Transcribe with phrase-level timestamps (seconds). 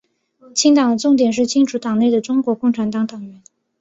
[0.55, 3.43] 清党的重点是清除党内的中国共产党党员。